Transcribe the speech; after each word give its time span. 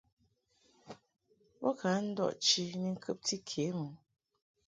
Bo 1.59 1.69
ka 1.79 1.91
ndɔʼ 2.07 2.33
chi 2.45 2.63
ni 2.81 2.89
ŋkɨbti 2.95 3.35
ke 3.47 3.63
mɨ. 3.79 3.87